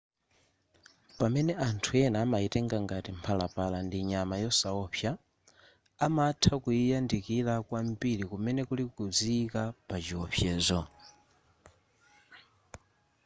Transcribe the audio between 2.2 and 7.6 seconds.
amayitenga ngati mphalapala ndi nyama yosaopsa amatha kuyiyandikira